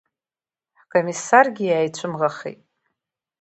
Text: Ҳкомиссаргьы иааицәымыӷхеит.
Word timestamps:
Ҳкомиссаргьы 0.81 1.65
иааицәымыӷхеит. 1.67 2.61